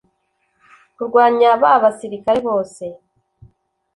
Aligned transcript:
kurwanya 0.95 1.49
ba 1.61 1.73
basirikare 1.83 2.39
bose 2.47 2.83